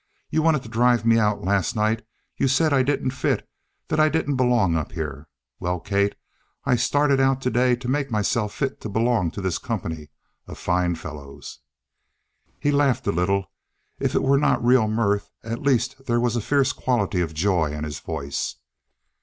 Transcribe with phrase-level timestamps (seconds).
[0.31, 2.01] "You wanted to drive me out last night.
[2.35, 3.47] You said I didn't fit
[3.87, 5.27] that I didn't belong up here.
[5.59, 6.15] Well, Kate,
[6.65, 10.09] I started out today to make myself fit to belong to this company
[10.47, 11.59] of fine fellows."
[12.59, 13.51] He laughed a little;
[13.99, 17.71] if it were not real mirth, at least there was a fierce quality of joy
[17.71, 18.55] in his voice.